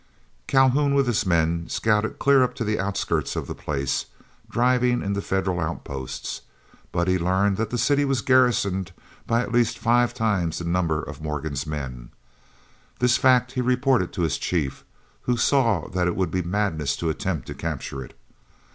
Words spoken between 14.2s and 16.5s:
his chief, who saw that it would be